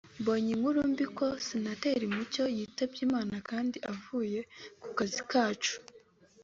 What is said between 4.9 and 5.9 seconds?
kazi kacu